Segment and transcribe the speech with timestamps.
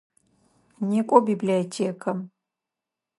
[0.89, 2.19] Некӏо библиотекэм!